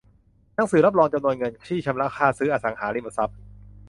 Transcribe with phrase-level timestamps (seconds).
[0.55, 3.37] หนังสือรับรองจำนวนเงินที่ชำระค่าซื้ออสังหาริมทรัพย์